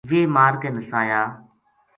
[0.09, 1.21] ویہ مار کے نسایا